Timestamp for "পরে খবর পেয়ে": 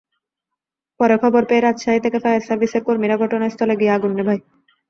0.99-1.63